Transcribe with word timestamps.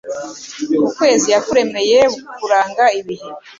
Ukwezi 0.87 1.27
yakuremeye 1.33 1.99
kuranga 2.35 2.85
ibihe 2.99 3.29